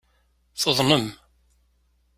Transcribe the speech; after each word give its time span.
Tuḍnem. 0.61 1.07